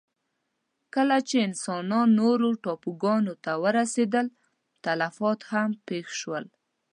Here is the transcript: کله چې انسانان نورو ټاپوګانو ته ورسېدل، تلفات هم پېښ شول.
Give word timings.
کله 0.93 1.17
چې 1.27 1.35
انسانان 1.47 2.07
نورو 2.21 2.49
ټاپوګانو 2.63 3.33
ته 3.43 3.51
ورسېدل، 3.63 4.25
تلفات 4.85 5.39
هم 5.51 5.69
پېښ 5.87 6.05
شول. 6.21 6.45